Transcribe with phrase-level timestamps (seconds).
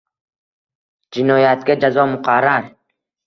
[1.17, 2.67] Jinoyatga jazo muqarrar